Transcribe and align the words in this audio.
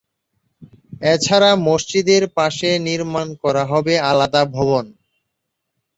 এছাড়া 1.05 1.51
মসজিদের 1.67 2.23
পাশে 2.37 2.69
নির্মাণ 2.87 3.27
করা 3.43 3.63
হবে 3.71 3.93
আলাদা 4.11 4.41
ভবন। 4.55 4.85